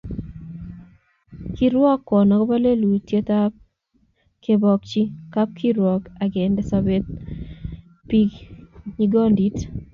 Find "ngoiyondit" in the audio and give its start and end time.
9.01-9.57